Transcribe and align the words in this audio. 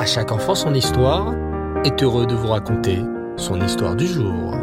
À 0.00 0.06
chaque 0.06 0.32
enfant 0.32 0.54
son 0.54 0.72
histoire 0.72 1.34
est 1.84 2.02
heureux 2.02 2.24
de 2.24 2.34
vous 2.34 2.48
raconter 2.48 3.00
son 3.36 3.60
histoire 3.60 3.94
du 3.94 4.06
jour. 4.06 4.54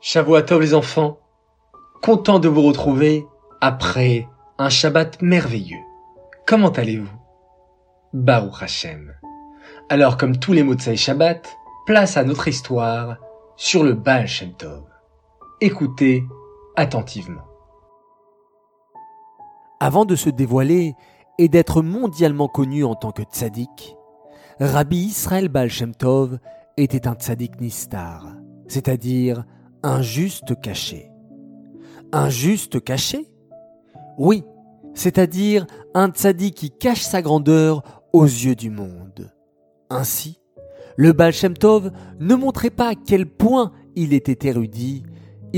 Shavuot 0.00 0.58
les 0.58 0.74
enfants, 0.74 1.20
content 2.02 2.40
de 2.40 2.48
vous 2.48 2.62
retrouver 2.62 3.24
après 3.60 4.26
un 4.58 4.68
Shabbat 4.68 5.22
merveilleux. 5.22 5.84
Comment 6.44 6.70
allez-vous? 6.70 7.16
Baruch 8.14 8.60
Hashem. 8.60 9.14
Alors 9.88 10.16
comme 10.16 10.40
tous 10.40 10.54
les 10.54 10.64
mots 10.64 10.74
de 10.74 10.94
Shabbat, 10.96 11.56
place 11.86 12.16
à 12.16 12.24
notre 12.24 12.48
histoire 12.48 13.18
sur 13.54 13.84
le 13.84 13.92
Baal 13.92 14.26
Shem 14.26 14.54
Tov. 14.54 14.82
Écoutez 15.60 16.24
attentivement. 16.74 17.45
Avant 19.78 20.06
de 20.06 20.16
se 20.16 20.30
dévoiler 20.30 20.94
et 21.38 21.48
d'être 21.48 21.82
mondialement 21.82 22.48
connu 22.48 22.84
en 22.84 22.94
tant 22.94 23.12
que 23.12 23.22
tzaddik, 23.22 23.96
Rabbi 24.58 24.96
Israël 24.96 25.48
Baal 25.48 25.70
Tov 25.98 26.38
était 26.78 27.06
un 27.06 27.14
tzaddik 27.14 27.60
nistar, 27.60 28.26
c'est-à-dire 28.68 29.44
un 29.82 30.00
juste 30.00 30.58
caché. 30.62 31.10
Un 32.12 32.30
juste 32.30 32.82
caché? 32.82 33.28
Oui, 34.16 34.44
c'est-à-dire 34.94 35.66
un 35.92 36.08
tzaddik 36.08 36.54
qui 36.54 36.70
cache 36.70 37.02
sa 37.02 37.20
grandeur 37.20 38.02
aux 38.14 38.24
yeux 38.24 38.54
du 38.54 38.70
monde. 38.70 39.30
Ainsi, 39.90 40.40
le 40.96 41.12
Baal 41.12 41.34
Tov 41.34 41.90
ne 42.18 42.34
montrait 42.34 42.70
pas 42.70 42.88
à 42.88 42.94
quel 42.94 43.26
point 43.26 43.72
il 43.94 44.14
était 44.14 44.48
érudit, 44.48 45.04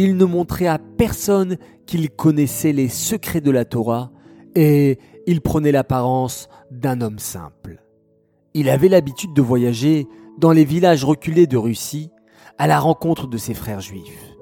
il 0.00 0.16
ne 0.16 0.26
montrait 0.26 0.68
à 0.68 0.78
personne 0.78 1.56
qu'il 1.84 2.08
connaissait 2.10 2.72
les 2.72 2.88
secrets 2.88 3.40
de 3.40 3.50
la 3.50 3.64
Torah 3.64 4.12
et 4.54 4.96
il 5.26 5.40
prenait 5.40 5.72
l'apparence 5.72 6.48
d'un 6.70 7.00
homme 7.00 7.18
simple. 7.18 7.82
Il 8.54 8.68
avait 8.68 8.88
l'habitude 8.88 9.34
de 9.34 9.42
voyager 9.42 10.06
dans 10.38 10.52
les 10.52 10.64
villages 10.64 11.04
reculés 11.04 11.48
de 11.48 11.56
Russie 11.56 12.10
à 12.58 12.68
la 12.68 12.78
rencontre 12.78 13.26
de 13.26 13.38
ses 13.38 13.54
frères 13.54 13.80
juifs. 13.80 14.36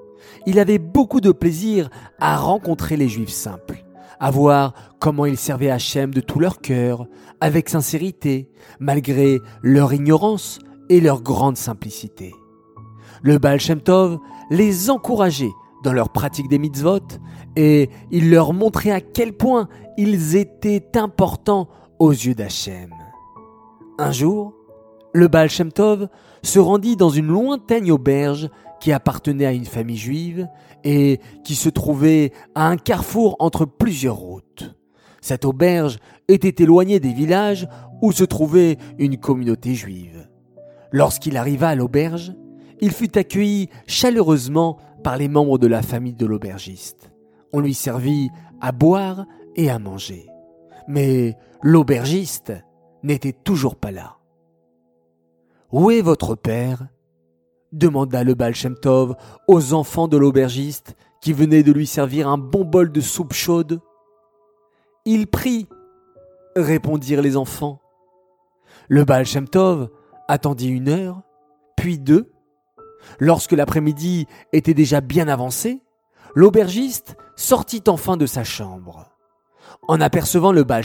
Il 0.45 0.59
avait 0.59 0.79
beaucoup 0.79 1.23
de 1.23 1.33
plaisir 1.33 1.89
à 2.21 2.37
rencontrer 2.37 2.99
les 2.99 3.09
juifs 3.09 3.31
simples, 3.31 3.83
à 4.21 4.31
voir 4.31 4.75
comment 4.99 5.25
ils 5.25 5.39
servaient 5.39 5.71
Hachem 5.71 6.13
de 6.13 6.21
tout 6.21 6.39
leur 6.39 6.61
cœur, 6.61 7.07
avec 7.41 7.71
sincérité, 7.71 8.51
malgré 8.79 9.41
leur 9.63 9.95
ignorance 9.95 10.59
et 10.91 11.01
leur 11.01 11.23
grande 11.23 11.57
simplicité. 11.57 12.35
Le 13.23 13.39
Baal 13.39 13.61
Shem 13.61 13.81
Tov 13.81 14.19
les 14.51 14.91
encourageait 14.91 15.53
dans 15.83 15.93
leur 15.93 16.11
pratique 16.11 16.49
des 16.49 16.59
mitzvot 16.59 17.01
et 17.57 17.91
il 18.11 18.31
leur 18.31 18.53
montrait 18.53 18.91
à 18.91 19.01
quel 19.01 19.33
point 19.33 19.69
ils 19.97 20.37
étaient 20.37 20.97
importants 20.97 21.69
aux 21.99 22.11
yeux 22.11 22.35
d'Hachem. 22.35 22.91
Un 23.99 24.13
jour, 24.13 24.53
le 25.15 25.29
Baal 25.29 25.49
Shem 25.49 25.73
Tov 25.73 26.09
se 26.43 26.59
rendit 26.59 26.97
dans 26.97 27.09
une 27.09 27.29
lointaine 27.29 27.91
auberge 27.91 28.51
qui 28.81 28.93
appartenait 28.93 29.47
à 29.47 29.53
une 29.53 29.65
famille 29.65 29.97
juive 29.97 30.49
et 30.85 31.21
qui 31.45 31.55
se 31.55 31.69
trouvait 31.69 32.33
à 32.55 32.69
un 32.69 32.77
carrefour 32.77 33.37
entre 33.39 33.65
plusieurs 33.65 34.17
routes. 34.17 34.75
Cette 35.23 35.45
auberge 35.45 35.99
était 36.29 36.63
éloignée 36.63 37.01
des 37.01 37.13
villages 37.13 37.67
où 38.03 38.13
se 38.13 38.25
trouvait 38.25 38.77
une 38.99 39.17
communauté 39.17 39.75
juive. 39.75 40.29
Lorsqu'il 40.93 41.37
arriva 41.37 41.69
à 41.69 41.75
l'auberge, 41.75 42.35
il 42.81 42.93
fut 42.93 43.17
accueilli 43.19 43.69
chaleureusement 43.87 44.79
par 45.03 45.17
les 45.17 45.29
membres 45.29 45.59
de 45.59 45.67
la 45.67 45.83
famille 45.83 46.15
de 46.15 46.27
l'aubergiste. 46.27 47.11
On 47.53 47.61
lui 47.61 47.75
servit 47.75 48.31
à 48.61 48.73
boire 48.73 49.27
et 49.55 49.71
à 49.71 49.79
manger. 49.79 50.27
Mais 50.89 51.37
l'aubergiste 51.63 52.53
n'était 53.03 53.33
toujours 53.33 53.77
pas 53.77 53.91
là. 53.91 54.17
Où 55.73 55.91
est 55.91 56.03
votre 56.03 56.35
père? 56.35 56.89
demanda 57.73 58.25
le 58.25 58.35
Baal 58.35 58.55
aux 59.49 59.73
enfants 59.75 60.09
de 60.09 60.17
l'aubergiste 60.17 60.97
qui 61.21 61.33
venaient 61.33 61.63
de 61.63 61.73
lui 61.73 61.87
servir 61.87 62.29
un 62.29 62.39
bon 62.39 62.65
bol 62.65 62.91
de 62.91 63.01
soupe 63.01 63.33
chaude. 63.33 63.81
Il 65.05 65.27
prie, 65.27 65.67
répondirent 66.55 67.23
les 67.23 67.37
enfants. 67.37 67.81
Le 68.89 69.05
Baal 69.05 69.27
attendit 70.29 70.69
une 70.69 70.89
heure, 70.89 71.23
puis 71.77 71.99
deux. 71.99 72.33
Lorsque 73.19 73.53
l'après-midi 73.53 74.27
était 74.53 74.75
déjà 74.75 75.01
bien 75.01 75.29
avancé, 75.29 75.81
l'aubergiste 76.35 77.17
sortit 77.37 77.83
enfin 77.89 78.17
de 78.17 78.27
sa 78.27 78.45
chambre. 78.45 79.07
En 79.89 80.01
apercevant 80.01 80.53
le 80.53 80.65
Baal 80.65 80.85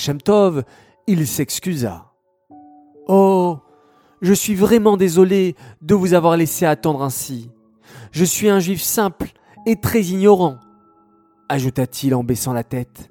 il 1.07 1.27
s'excusa. 1.27 2.11
Oh, 3.07 3.57
je 4.21 4.33
suis 4.33 4.55
vraiment 4.55 4.97
désolé 4.97 5.55
de 5.81 5.95
vous 5.95 6.13
avoir 6.13 6.37
laissé 6.37 6.65
attendre 6.65 7.03
ainsi. 7.03 7.49
Je 8.11 8.23
suis 8.23 8.49
un 8.49 8.59
juif 8.59 8.81
simple 8.81 9.31
et 9.65 9.75
très 9.75 10.03
ignorant, 10.03 10.57
ajouta-t-il 11.49 12.15
en 12.15 12.23
baissant 12.23 12.53
la 12.53 12.63
tête. 12.63 13.09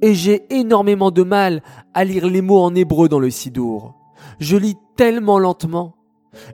Et 0.00 0.14
j'ai 0.14 0.42
énormément 0.50 1.10
de 1.10 1.22
mal 1.22 1.62
à 1.94 2.04
lire 2.04 2.26
les 2.26 2.40
mots 2.40 2.60
en 2.60 2.74
hébreu 2.74 3.08
dans 3.08 3.18
le 3.18 3.30
Sidour. 3.30 3.94
Je 4.38 4.56
lis 4.56 4.76
tellement 4.96 5.38
lentement. 5.38 5.96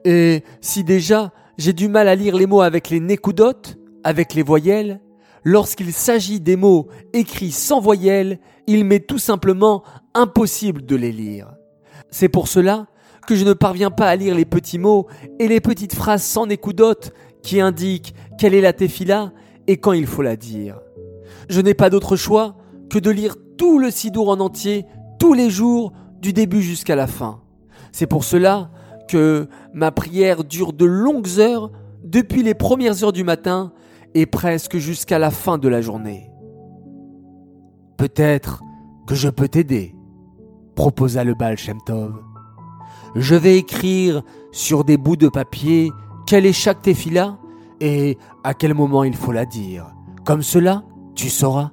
Et 0.04 0.44
si 0.60 0.84
déjà 0.84 1.32
j'ai 1.58 1.72
du 1.72 1.88
mal 1.88 2.08
à 2.08 2.14
lire 2.14 2.36
les 2.36 2.46
mots 2.46 2.62
avec 2.62 2.90
les 2.90 3.00
nécoudotes, 3.00 3.78
avec 4.02 4.34
les 4.34 4.42
voyelles, 4.42 5.00
lorsqu'il 5.44 5.92
s'agit 5.92 6.40
des 6.40 6.56
mots 6.56 6.88
écrits 7.12 7.52
sans 7.52 7.80
voyelles, 7.80 8.38
il 8.66 8.84
m'est 8.84 9.06
tout 9.06 9.18
simplement 9.18 9.82
impossible 10.14 10.84
de 10.84 10.96
les 10.96 11.12
lire. 11.12 11.54
C'est 12.10 12.28
pour 12.28 12.48
cela 12.48 12.86
que 13.26 13.36
je 13.36 13.44
ne 13.44 13.52
parviens 13.52 13.90
pas 13.90 14.08
à 14.08 14.16
lire 14.16 14.34
les 14.34 14.44
petits 14.44 14.78
mots 14.78 15.06
et 15.38 15.48
les 15.48 15.60
petites 15.60 15.94
phrases 15.94 16.22
sans 16.22 16.46
écoudote 16.46 17.12
qui 17.42 17.60
indiquent 17.60 18.14
quelle 18.38 18.54
est 18.54 18.60
la 18.60 18.72
tefila 18.72 19.32
et 19.66 19.78
quand 19.78 19.92
il 19.92 20.06
faut 20.06 20.22
la 20.22 20.36
dire. 20.36 20.78
Je 21.48 21.60
n'ai 21.60 21.74
pas 21.74 21.90
d'autre 21.90 22.16
choix 22.16 22.56
que 22.90 22.98
de 22.98 23.10
lire 23.10 23.36
tout 23.56 23.78
le 23.78 23.90
sidour 23.90 24.28
en 24.28 24.40
entier, 24.40 24.86
tous 25.18 25.34
les 25.34 25.50
jours, 25.50 25.92
du 26.20 26.32
début 26.32 26.62
jusqu'à 26.62 26.96
la 26.96 27.06
fin. 27.06 27.40
C'est 27.92 28.06
pour 28.06 28.24
cela 28.24 28.70
que 29.08 29.48
ma 29.72 29.90
prière 29.90 30.44
dure 30.44 30.72
de 30.72 30.84
longues 30.84 31.38
heures, 31.38 31.70
depuis 32.02 32.42
les 32.42 32.54
premières 32.54 33.02
heures 33.02 33.12
du 33.12 33.24
matin 33.24 33.72
et 34.14 34.26
presque 34.26 34.76
jusqu'à 34.76 35.18
la 35.18 35.30
fin 35.30 35.58
de 35.58 35.68
la 35.68 35.80
journée. 35.80 36.30
Peut-être 37.96 38.62
que 39.06 39.14
je 39.14 39.28
peux 39.28 39.48
t'aider, 39.48 39.94
proposa 40.74 41.24
le 41.24 41.34
Baal 41.34 41.56
Shem 41.56 41.78
Tov 41.86 42.14
je 43.14 43.34
vais 43.34 43.58
écrire 43.58 44.22
sur 44.52 44.84
des 44.84 44.96
bouts 44.96 45.16
de 45.16 45.28
papier 45.28 45.92
quelle 46.26 46.46
est 46.46 46.52
chaque 46.52 46.82
tefila 46.82 47.38
et 47.80 48.18
à 48.42 48.54
quel 48.54 48.74
moment 48.74 49.04
il 49.04 49.14
faut 49.14 49.32
la 49.32 49.46
dire. 49.46 49.86
Comme 50.24 50.42
cela, 50.42 50.84
tu 51.14 51.28
sauras. 51.28 51.70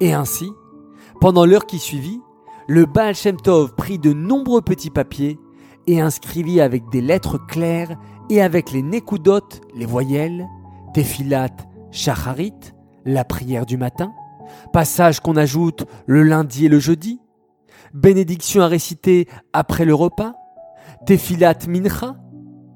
Et 0.00 0.12
ainsi, 0.12 0.50
pendant 1.20 1.44
l'heure 1.44 1.66
qui 1.66 1.78
suivit, 1.78 2.20
le 2.68 2.86
Baal 2.86 3.14
Shem 3.14 3.36
Tov 3.36 3.74
prit 3.74 3.98
de 3.98 4.12
nombreux 4.12 4.62
petits 4.62 4.90
papiers 4.90 5.38
et 5.86 6.00
inscrivit 6.00 6.60
avec 6.60 6.88
des 6.90 7.00
lettres 7.00 7.38
claires 7.46 7.98
et 8.30 8.42
avec 8.42 8.72
les 8.72 8.82
nekudot, 8.82 9.40
les 9.74 9.86
voyelles, 9.86 10.46
tefilat, 10.94 11.50
shacharit, 11.90 12.54
la 13.04 13.24
prière 13.24 13.66
du 13.66 13.76
matin, 13.76 14.12
passage 14.72 15.20
qu'on 15.20 15.36
ajoute 15.36 15.84
le 16.06 16.22
lundi 16.22 16.66
et 16.66 16.68
le 16.68 16.78
jeudi, 16.78 17.20
bénédiction 17.92 18.62
à 18.62 18.66
réciter 18.66 19.28
après 19.52 19.84
le 19.84 19.94
repas, 19.94 20.34
Tefilat 21.06 21.58
Mincha, 21.68 22.16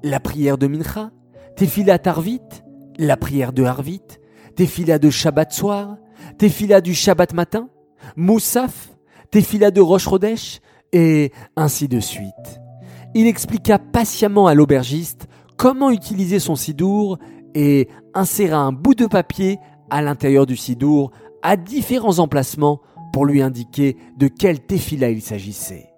la 0.03 0.19
prière 0.19 0.57
de 0.57 0.67
Mincha, 0.67 1.11
Tefilat 1.55 1.99
Arvit, 2.05 2.41
la 2.97 3.17
prière 3.17 3.53
de 3.53 3.63
Arvit, 3.63 4.03
Tefilat 4.55 4.99
de 4.99 5.09
Shabbat 5.09 5.51
soir, 5.51 5.97
Tefilat 6.37 6.81
du 6.81 6.93
Shabbat 6.93 7.33
matin, 7.33 7.69
Moussaf, 8.15 8.89
Tefilat 9.31 9.71
de 9.71 9.81
Rosh 9.81 10.07
Rodesh, 10.07 10.61
et 10.91 11.31
ainsi 11.55 11.87
de 11.87 11.99
suite. 11.99 12.58
Il 13.15 13.27
expliqua 13.27 13.79
patiemment 13.79 14.47
à 14.47 14.53
l'aubergiste 14.53 15.27
comment 15.57 15.89
utiliser 15.89 16.39
son 16.39 16.55
sidour 16.55 17.17
et 17.55 17.89
inséra 18.13 18.57
un 18.57 18.71
bout 18.71 18.95
de 18.95 19.07
papier 19.07 19.59
à 19.89 20.01
l'intérieur 20.01 20.45
du 20.45 20.55
sidour 20.55 21.11
à 21.41 21.57
différents 21.57 22.19
emplacements 22.19 22.81
pour 23.11 23.25
lui 23.25 23.41
indiquer 23.41 23.97
de 24.17 24.27
quel 24.27 24.59
tefila 24.59 25.09
il 25.09 25.21
s'agissait. 25.21 25.89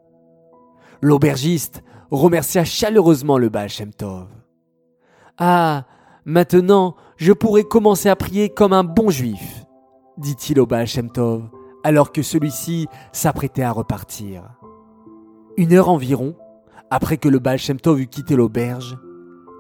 L'aubergiste 1.02 1.84
remercia 2.12 2.64
chaleureusement 2.64 3.38
le 3.38 3.50
Baal 3.50 3.70
Shem 3.70 3.94
Tov. 3.94 4.28
Ah, 5.38 5.86
maintenant 6.26 6.96
je 7.18 7.34
pourrais 7.34 7.64
commencer 7.64 8.10
à 8.10 8.16
prier 8.16 8.50
comme 8.50 8.74
un 8.74 8.84
bon 8.84 9.10
juif, 9.10 9.66
dit-il 10.18 10.60
au 10.60 10.66
Baal 10.66 10.88
Shem 10.88 11.12
Tov, 11.12 11.50
alors 11.84 12.12
que 12.12 12.22
celui-ci 12.22 12.88
s'apprêtait 13.12 13.64
à 13.64 13.72
repartir. 13.72 14.44
Une 15.58 15.74
heure 15.74 15.90
environ, 15.90 16.36
après 16.92 17.18
que 17.18 17.30
le 17.30 17.40
Baal 17.40 17.58
eut 17.98 18.08
quitté 18.08 18.36
l'auberge, 18.36 18.98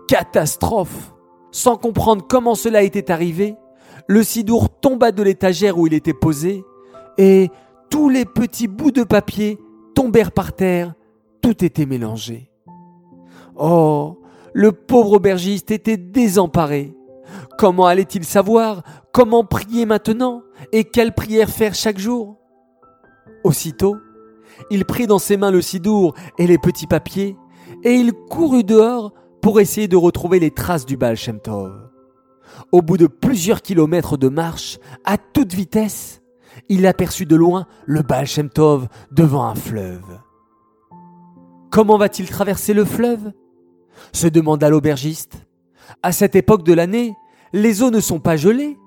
catastrophe 0.07 1.15
Sans 1.51 1.77
comprendre 1.77 2.25
comment 2.29 2.55
cela 2.55 2.83
était 2.83 3.09
arrivé, 3.09 3.55
le 4.07 4.23
sidour 4.23 4.69
tomba 4.69 5.11
de 5.11 5.23
l'étagère 5.23 5.77
où 5.77 5.87
il 5.87 5.93
était 5.93 6.13
posé 6.13 6.63
et 7.17 7.49
tous 7.89 8.09
les 8.09 8.25
petits 8.25 8.67
bouts 8.67 8.91
de 8.91 9.03
papier 9.03 9.57
tombèrent 9.95 10.31
par 10.31 10.53
terre, 10.53 10.93
tout 11.41 11.63
était 11.63 11.85
mélangé. 11.85 12.51
Oh, 13.55 14.19
le 14.53 14.71
pauvre 14.71 15.13
aubergiste 15.13 15.71
était 15.71 15.97
désemparé. 15.97 16.93
Comment 17.57 17.85
allait-il 17.85 18.25
savoir 18.25 18.83
comment 19.13 19.45
prier 19.45 19.85
maintenant 19.85 20.41
et 20.71 20.83
quelle 20.83 21.13
prière 21.13 21.49
faire 21.49 21.75
chaque 21.75 21.99
jour? 21.99 22.37
Aussitôt, 23.43 23.97
il 24.69 24.85
prit 24.85 25.07
dans 25.07 25.19
ses 25.19 25.37
mains 25.37 25.51
le 25.51 25.61
sidour 25.61 26.13
et 26.37 26.47
les 26.47 26.57
petits 26.57 26.87
papiers, 26.87 27.37
et 27.83 27.93
il 27.93 28.13
courut 28.13 28.63
dehors 28.63 29.13
pour 29.41 29.59
essayer 29.59 29.87
de 29.87 29.95
retrouver 29.95 30.39
les 30.39 30.51
traces 30.51 30.85
du 30.85 30.97
Baal. 30.97 31.17
Au 32.71 32.81
bout 32.81 32.97
de 32.97 33.07
plusieurs 33.07 33.61
kilomètres 33.61 34.17
de 34.17 34.29
marche, 34.29 34.77
à 35.03 35.17
toute 35.17 35.53
vitesse, 35.53 36.21
il 36.69 36.85
aperçut 36.85 37.25
de 37.25 37.35
loin 37.35 37.65
le 37.85 38.01
Baal 38.01 38.27
devant 39.11 39.45
un 39.45 39.55
fleuve. 39.55 40.19
Comment 41.71 41.97
va-t-il 41.97 42.29
traverser 42.29 42.73
le 42.73 42.85
fleuve? 42.85 43.31
se 44.13 44.27
demanda 44.27 44.69
l'aubergiste. 44.69 45.45
À 46.03 46.11
cette 46.11 46.35
époque 46.35 46.63
de 46.63 46.73
l'année, 46.73 47.15
les 47.53 47.83
eaux 47.83 47.91
ne 47.91 47.99
sont 47.99 48.19
pas 48.19 48.37
gelées. 48.37 48.77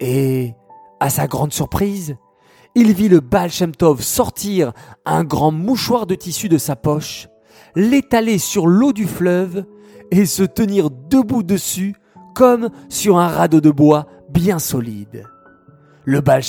Et, 0.00 0.54
à 1.00 1.10
sa 1.10 1.26
grande 1.26 1.52
surprise, 1.52 2.16
il 2.78 2.92
vit 2.92 3.08
le 3.08 3.18
Baal 3.18 3.50
sortir 3.98 4.72
un 5.04 5.24
grand 5.24 5.50
mouchoir 5.50 6.06
de 6.06 6.14
tissu 6.14 6.48
de 6.48 6.58
sa 6.58 6.76
poche, 6.76 7.28
l'étaler 7.74 8.38
sur 8.38 8.68
l'eau 8.68 8.92
du 8.92 9.04
fleuve 9.04 9.64
et 10.12 10.26
se 10.26 10.44
tenir 10.44 10.88
debout 10.88 11.42
dessus 11.42 11.96
comme 12.36 12.70
sur 12.88 13.18
un 13.18 13.26
radeau 13.26 13.60
de 13.60 13.72
bois 13.72 14.06
bien 14.30 14.60
solide. 14.60 15.24
Le 16.04 16.20
Baal 16.20 16.42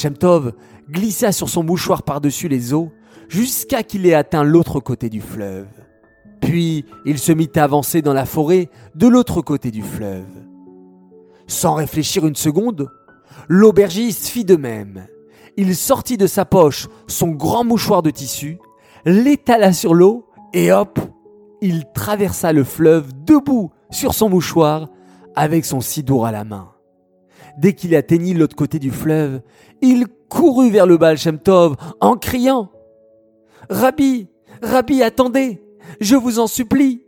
glissa 0.91 1.31
sur 1.31 1.49
son 1.49 1.63
mouchoir 1.63 2.03
par-dessus 2.03 2.47
les 2.47 2.75
eaux 2.75 2.91
jusqu'à 3.27 3.81
qu'il 3.81 4.05
ait 4.05 4.13
atteint 4.13 4.43
l'autre 4.43 4.79
côté 4.79 5.09
du 5.09 5.21
fleuve. 5.21 5.67
Puis 6.41 6.85
il 7.05 7.17
se 7.17 7.31
mit 7.31 7.49
à 7.55 7.63
avancer 7.63 8.03
dans 8.03 8.13
la 8.13 8.25
forêt 8.27 8.69
de 8.93 9.07
l'autre 9.07 9.41
côté 9.41 9.71
du 9.71 9.81
fleuve. 9.81 10.29
Sans 11.47 11.73
réfléchir 11.73 12.27
une 12.27 12.35
seconde, 12.35 12.87
l'aubergiste 13.47 14.27
fit 14.27 14.45
de 14.45 14.57
même. 14.57 15.07
Il 15.61 15.75
sortit 15.75 16.15
de 16.15 16.25
sa 16.25 16.45
poche 16.45 16.87
son 17.07 17.31
grand 17.31 17.65
mouchoir 17.65 18.01
de 18.01 18.11
tissu, 18.11 18.59
l'étala 19.03 19.73
sur 19.73 19.93
l'eau 19.93 20.25
et 20.53 20.71
hop, 20.71 20.99
il 21.59 21.83
traversa 21.93 22.53
le 22.53 22.63
fleuve 22.63 23.11
debout 23.25 23.69
sur 23.91 24.13
son 24.13 24.29
mouchoir 24.29 24.87
avec 25.35 25.65
son 25.65 25.81
sidour 25.81 26.25
à 26.25 26.31
la 26.31 26.45
main. 26.45 26.71
Dès 27.57 27.73
qu'il 27.73 27.93
atteignit 27.93 28.35
l'autre 28.35 28.55
côté 28.55 28.79
du 28.79 28.89
fleuve, 28.89 29.41
il 29.81 30.07
courut 30.29 30.69
vers 30.69 30.85
le 30.85 30.95
Baal 30.95 31.17
Shem 31.17 31.37
Tov 31.37 31.75
en 31.99 32.15
criant 32.15 32.71
Rabbi, 33.69 34.29
Rabbi, 34.61 35.03
attendez, 35.03 35.61
je 35.99 36.15
vous 36.15 36.39
en 36.39 36.47
supplie. 36.47 37.03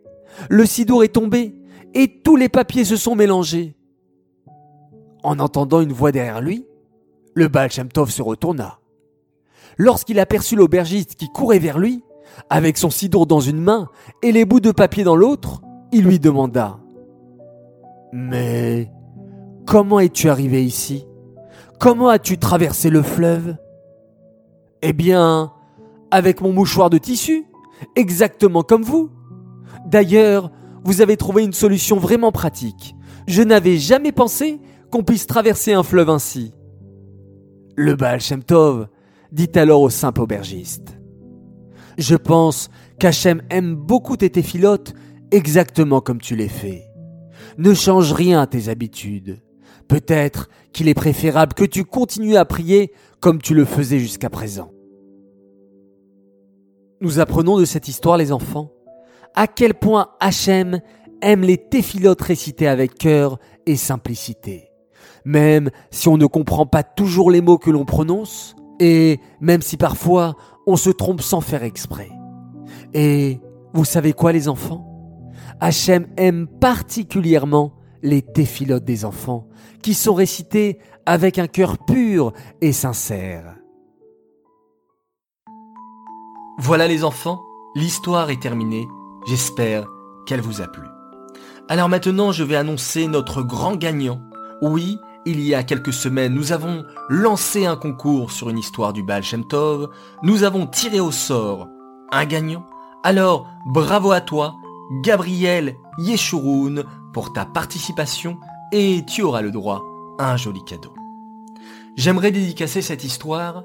Le 0.50 0.66
sidour 0.66 1.06
est 1.06 1.16
tombé 1.16 1.56
et 1.94 2.22
tous 2.22 2.36
les 2.36 2.50
papiers 2.50 2.84
se 2.84 2.98
sont 2.98 3.16
mélangés. 3.16 3.78
En 5.24 5.40
entendant 5.40 5.80
une 5.80 5.94
voix 5.94 6.12
derrière 6.12 6.42
lui, 6.42 6.66
le 7.34 7.48
Baal 7.48 7.72
se 7.72 8.22
retourna. 8.22 8.80
Lorsqu'il 9.78 10.20
aperçut 10.20 10.56
l'aubergiste 10.56 11.16
qui 11.16 11.30
courait 11.30 11.60
vers 11.60 11.80
lui, 11.80 12.04
avec 12.50 12.78
son 12.78 12.90
sidour 12.90 13.26
dans 13.26 13.40
une 13.40 13.62
main 13.62 13.90
et 14.22 14.32
les 14.32 14.46
bouts 14.46 14.60
de 14.60 14.72
papier 14.72 15.04
dans 15.04 15.16
l'autre, 15.16 15.62
il 15.92 16.04
lui 16.04 16.20
demanda 16.20 16.80
Mais 18.14 18.92
comment 19.66 20.00
es-tu 20.00 20.30
arrivé 20.30 20.64
ici? 20.64 21.06
Comment 21.80 22.10
as-tu 22.10 22.38
traversé 22.38 22.90
le 22.90 23.02
fleuve? 23.02 23.58
Eh 24.82 24.94
bien, 24.94 25.52
avec 26.12 26.42
mon 26.42 26.54
mouchoir 26.54 26.90
de 26.90 26.98
tissu, 26.98 27.46
exactement 27.96 28.64
comme 28.64 28.84
vous. 28.84 29.10
D'ailleurs, 29.86 30.52
vous 30.84 31.02
avez 31.02 31.18
trouvé 31.18 31.44
une 31.44 31.54
solution 31.54 31.98
vraiment 31.98 32.32
pratique. 32.32 32.96
Je 33.28 33.42
n'avais 33.42 33.78
jamais 33.78 34.12
pensé 34.12 34.60
qu'on 34.92 35.04
puisse 35.04 35.28
traverser 35.28 35.74
un 35.74 35.84
fleuve 35.84 36.10
ainsi. 36.10 36.54
Le 37.76 37.96
Baal 37.96 38.20
Shem 38.20 38.44
Tov 38.44 38.88
dit 39.32 39.52
alors 39.56 39.82
au 39.82 39.90
simple 39.90 40.22
aubergiste. 40.22 40.98
Je 41.98 42.16
pense 42.16 42.70
qu'Hachem 43.00 43.42
aime 43.50 43.76
beaucoup 43.76 44.18
tes 44.18 44.30
téphilotes 44.30 44.94
exactement 45.32 46.02
comme 46.02 46.20
tu 46.20 46.36
les 46.36 46.50
fais. 46.50 46.84
Ne 47.58 47.74
change 47.74 48.14
rien 48.14 48.42
à 48.42 48.48
tes 48.48 48.70
habitudes. 48.70 49.42
Peut-être 49.88 50.50
qu'il 50.74 50.88
est 50.88 50.94
préférable 50.94 51.54
que 51.54 51.66
tu 51.66 51.84
continues 51.84 52.38
à 52.38 52.46
prier 52.46 52.92
comme 53.20 53.42
tu 53.42 53.54
le 53.54 53.66
faisais 53.66 54.00
jusqu'à 54.00 54.30
présent. 54.30 54.72
Nous 57.02 57.20
apprenons 57.20 57.58
de 57.58 57.66
cette 57.66 57.88
histoire, 57.88 58.18
les 58.18 58.32
enfants, 58.32 58.72
à 59.36 59.48
quel 59.48 59.74
point 59.74 60.12
Hachem 60.20 60.82
aime 61.22 61.42
les 61.42 61.58
téphilotes 61.58 62.22
récités 62.22 62.68
avec 62.68 62.96
cœur 62.96 63.40
et 63.66 63.76
simplicité. 63.76 64.71
Même 65.26 65.70
si 65.92 66.08
on 66.08 66.18
ne 66.18 66.26
comprend 66.26 66.66
pas 66.66 66.84
toujours 66.84 67.32
les 67.32 67.42
mots 67.42 67.58
que 67.58 67.70
l'on 67.70 67.86
prononce, 67.86 68.56
et 68.80 69.20
même 69.40 69.62
si 69.62 69.78
parfois 69.78 70.36
on 70.66 70.76
se 70.76 70.90
trompe 70.90 71.22
sans 71.22 71.42
faire 71.42 71.64
exprès. 71.64 72.10
Et 72.94 73.40
vous 73.74 73.86
savez 73.86 74.14
quoi 74.14 74.32
les 74.32 74.48
enfants? 74.50 74.88
Hachem 75.60 76.08
aime 76.18 76.48
particulièrement 76.48 77.74
les 78.02 78.22
téphilotes 78.22 78.84
des 78.84 79.06
enfants, 79.06 79.48
qui 79.84 79.94
sont 79.94 80.16
récités 80.16 80.80
avec 81.06 81.38
un 81.38 81.48
cœur 81.48 81.78
pur 81.78 82.34
et 82.62 82.72
sincère. 82.72 83.56
Voilà 86.58 86.88
les 86.88 87.04
enfants, 87.04 87.42
l'histoire 87.76 88.30
est 88.30 88.42
terminée. 88.42 88.88
J'espère 89.28 89.86
qu'elle 90.26 90.42
vous 90.42 90.62
a 90.62 90.68
plu. 90.68 90.88
Alors 91.70 91.90
maintenant, 91.90 92.32
je 92.32 92.44
vais 92.44 92.56
annoncer 92.56 93.08
notre 93.08 93.44
grand 93.44 93.76
gagnant. 93.76 94.20
Oui, 94.62 94.98
il 95.26 95.42
y 95.42 95.54
a 95.54 95.64
quelques 95.64 95.94
semaines, 95.94 96.34
nous 96.34 96.52
avons 96.52 96.84
lancé 97.10 97.66
un 97.66 97.76
concours 97.76 98.32
sur 98.32 98.50
une 98.50 98.58
histoire 98.58 98.94
du 98.94 99.04
Baal 99.04 99.24
Shem 99.24 99.46
Tov. 99.46 99.90
Nous 100.24 100.44
avons 100.44 100.66
tiré 100.68 101.00
au 101.00 101.12
sort 101.12 101.68
un 102.12 102.26
gagnant. 102.26 102.66
Alors, 103.04 103.48
bravo 103.66 104.12
à 104.12 104.22
toi, 104.22 104.56
Gabriel 105.04 105.76
Yeshurun, 106.00 106.84
pour 107.14 107.34
ta 107.34 107.46
participation 107.46 108.40
et 108.72 109.04
tu 109.06 109.22
auras 109.22 109.42
le 109.42 109.52
droit 109.52 109.84
à 110.20 110.32
un 110.32 110.38
joli 110.38 110.64
cadeau. 110.64 110.94
J'aimerais 111.96 112.32
dédicacer 112.32 112.82
cette 112.82 113.04
histoire 113.04 113.64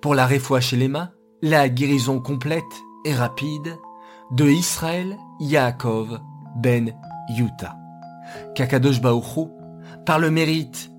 pour 0.00 0.14
la 0.14 0.26
Refoua 0.26 0.60
chez 0.60 0.76
Lema, 0.76 1.12
la 1.42 1.68
guérison 1.68 2.20
complète 2.20 2.62
et 3.04 3.14
rapide 3.14 3.78
de 4.32 4.44
Israël 4.44 5.16
Yaakov 5.40 6.20
ben 6.56 6.92
Yuta. 7.30 7.76
Kakadosh 8.54 9.00
Baoru, 9.00 9.48
par 10.06 10.18
le 10.18 10.30
mérite 10.30 10.90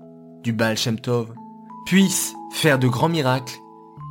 du 0.42 0.52
Baal 0.52 0.76
Shem 0.76 0.98
Tov, 0.98 1.32
puisse 1.86 2.34
faire 2.52 2.78
de 2.78 2.88
grands 2.88 3.08
miracles 3.08 3.54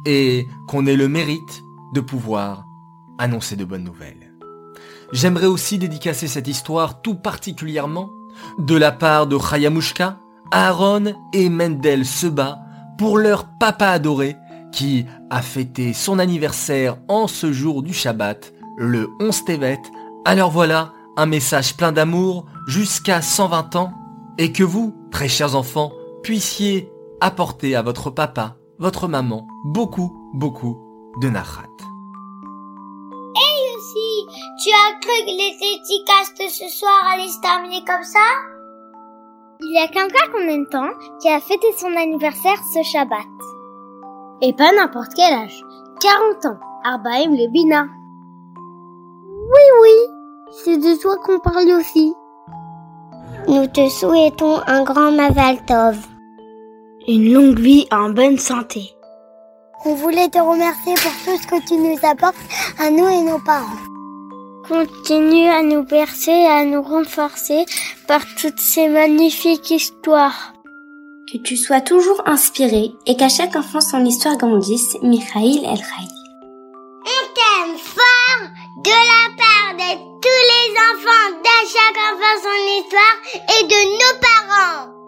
et 0.06 0.48
qu'on 0.68 0.86
ait 0.86 0.96
le 0.96 1.08
mérite 1.08 1.64
de 1.94 2.02
pouvoir 2.02 2.66
annoncer 3.18 3.56
de 3.56 3.66
bonnes 3.66 3.84
nouvelles. 3.84 4.34
J'aimerais 5.12 5.48
aussi 5.48 5.78
dédicacer 5.78 6.28
cette 6.28 6.48
histoire 6.48 7.02
tout 7.02 7.16
particulièrement 7.16 8.10
de 8.58 8.76
la 8.76 8.92
part 8.92 9.28
de 9.28 9.38
Chayamushka, 9.38 10.20
Aaron 10.52 11.14
et 11.34 11.50
Mendel 11.50 12.06
Seba 12.06 12.60
pour 12.98 13.18
leur 13.18 13.46
papa 13.60 13.88
adoré 13.88 14.36
qui 14.72 15.06
a 15.30 15.42
fêté 15.42 15.94
son 15.94 16.18
anniversaire 16.20 16.98
en 17.08 17.28
ce 17.28 17.52
jour 17.52 17.84
du 17.84 17.94
Shabbat, 17.94 18.54
le 18.78 19.10
11 19.20 19.46
Tevet. 19.46 19.82
Alors 20.26 20.52
voilà, 20.52 20.94
un 21.18 21.26
message 21.26 21.76
plein 21.76 21.92
d'amour 21.92 22.46
jusqu'à 22.68 23.22
120 23.22 23.76
ans 23.76 23.94
et 24.38 24.54
que 24.54 24.64
vous, 24.64 24.96
très 25.12 25.28
chers 25.28 25.56
enfants, 25.56 25.92
puissiez 26.24 26.92
apporter 27.20 27.76
à 27.76 27.82
votre 27.82 28.10
papa, 28.10 28.56
votre 28.80 29.08
maman, 29.08 29.48
beaucoup, 29.66 30.30
beaucoup 30.34 30.78
de 31.22 31.30
nachat. 31.30 31.68
Et 33.36 33.78
aussi, 33.78 34.26
tu 34.64 34.70
as 34.70 35.00
cru 35.00 35.26
que 35.26 35.32
les 35.32 35.58
dédicaces 35.60 36.34
ce 36.50 36.68
soir 36.68 37.04
allaient 37.14 37.28
se 37.28 37.42
terminer 37.42 37.84
comme 37.86 38.04
ça? 38.04 38.20
Il 39.62 39.74
y 39.74 39.78
a 39.78 39.88
quelqu'un 39.88 40.32
qu'on 40.32 40.48
aime 40.50 40.68
tant 40.72 40.90
qui 41.22 41.30
a 41.30 41.40
fêté 41.40 41.68
son 41.78 41.96
anniversaire 41.96 42.58
ce 42.74 42.82
Shabbat. 42.82 43.28
Et 44.42 44.54
pas 44.54 44.74
n'importe 44.74 45.12
quel 45.16 45.34
âge. 45.34 45.64
40 46.02 46.46
ans. 46.48 46.60
Arbaim 46.84 47.30
le 47.30 47.48
Bina. 47.52 47.86
Oui, 48.58 49.82
oui. 49.84 49.92
C'est 50.52 50.78
de 50.78 51.00
toi 51.00 51.16
qu'on 51.18 51.40
parle 51.40 51.70
aussi. 51.80 52.14
Nous 53.48 53.68
te 53.68 53.88
souhaitons 53.88 54.62
un 54.66 54.84
grand 54.84 55.12
Maval 55.12 55.64
Tov. 55.66 56.11
Une 57.08 57.34
longue 57.34 57.60
vie 57.60 57.88
en 57.92 58.10
bonne 58.12 58.38
santé. 58.38 58.94
On 59.86 59.96
voulait 59.96 60.30
te 60.30 60.38
remercier 60.38 60.94
pour 60.94 61.12
tout 61.26 61.42
ce 61.42 61.48
que 61.48 61.68
tu 61.68 61.74
nous 61.74 61.98
apportes 62.04 62.36
à 62.78 62.92
nous 62.92 63.08
et 63.08 63.22
nos 63.22 63.40
parents. 63.40 63.66
Continue 64.68 65.48
à 65.48 65.64
nous 65.64 65.84
bercer 65.84 66.32
et 66.32 66.46
à 66.46 66.64
nous 66.64 66.84
renforcer 66.84 67.66
par 68.08 68.22
toutes 68.40 68.60
ces 68.60 68.88
magnifiques 68.88 69.72
histoires. 69.72 70.54
que 71.32 71.38
tu 71.40 71.58
sois 71.58 71.82
toujours 71.82 72.22
inspiré 72.28 72.92
et 73.08 73.16
qu'à 73.16 73.30
chaque 73.30 73.56
enfant 73.56 73.82
son 73.82 74.06
histoire 74.06 74.38
grandisse, 74.38 74.98
Mikhail 75.02 75.64
El 75.64 75.80
Rai. 75.80 76.08
On 77.06 77.24
t'aime 77.34 77.78
fort 77.80 78.48
de 78.84 78.90
la 78.92 79.24
part 79.42 79.74
de 79.76 79.92
tous 80.22 80.44
les 80.52 80.70
enfants, 80.92 81.32
de 81.42 81.58
chaque 81.74 82.00
enfant 82.12 82.38
son 82.44 82.62
histoire 82.80 83.18
et 83.34 83.64
de 83.64 83.82
nos 83.94 84.20
parents. 84.20 85.01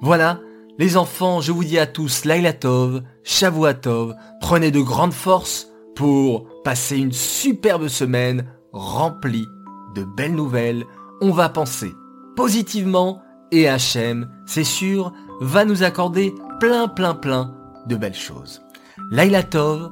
Voilà, 0.00 0.40
les 0.78 0.96
enfants, 0.96 1.40
je 1.40 1.50
vous 1.50 1.64
dis 1.64 1.78
à 1.78 1.86
tous 1.86 2.24
Lailatov, 2.24 3.02
Shavuatov, 3.24 4.14
prenez 4.40 4.70
de 4.70 4.80
grandes 4.80 5.12
forces 5.12 5.68
pour 5.96 6.46
passer 6.62 6.98
une 6.98 7.12
superbe 7.12 7.88
semaine 7.88 8.46
remplie 8.72 9.48
de 9.96 10.04
belles 10.04 10.36
nouvelles. 10.36 10.84
On 11.20 11.32
va 11.32 11.48
penser 11.48 11.92
positivement 12.36 13.20
et 13.50 13.68
Hachem, 13.68 14.28
c'est 14.46 14.62
sûr, 14.62 15.12
va 15.40 15.64
nous 15.64 15.82
accorder 15.82 16.32
plein 16.60 16.86
plein 16.86 17.14
plein 17.14 17.56
de 17.86 17.96
belles 17.96 18.14
choses. 18.14 18.62
Lailatov, 19.10 19.90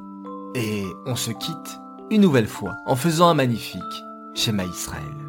et 0.54 0.84
on 1.06 1.16
se 1.16 1.32
quitte 1.32 1.80
une 2.10 2.20
nouvelle 2.20 2.46
fois 2.46 2.76
en 2.86 2.94
faisant 2.94 3.28
un 3.28 3.34
magnifique 3.34 3.82
schéma 4.34 4.64
Israël. 4.64 5.25